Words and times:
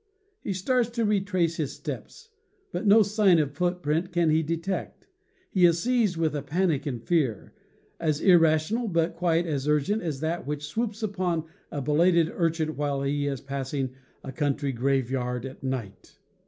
He 0.41 0.53
starts 0.53 0.89
to 0.97 1.05
retrace 1.05 1.57
his 1.57 1.73
steps, 1.73 2.29
but 2.71 2.87
no 2.87 3.03
sign 3.03 3.37
of 3.37 3.51
footprint 3.51 4.11
can 4.11 4.31
he 4.31 4.41
detect. 4.41 5.05
He 5.51 5.63
is 5.63 5.77
seized 5.83 6.17
with 6.17 6.35
a 6.35 6.41
panic 6.41 6.87
of 6.87 7.03
fear, 7.03 7.53
as 7.99 8.19
irrational 8.19 8.87
but 8.87 9.13
quite 9.15 9.45
as 9.45 9.67
urgent 9.67 10.01
as 10.01 10.19
that 10.21 10.47
which 10.47 10.65
swoops 10.65 11.03
upon 11.03 11.43
a 11.69 11.83
belated 11.83 12.31
urchin 12.33 12.75
while 12.75 13.03
he 13.03 13.27
is 13.27 13.41
passing 13.41 13.91
a 14.23 14.31
country 14.31 14.73
207 14.73 14.73
208 14.73 14.73
CAMPING 14.73 14.73
AND 14.73 14.73
WOODCRAFT 14.73 14.81
graveyard 15.21 15.45
at 15.45 15.63
night. 15.63 16.17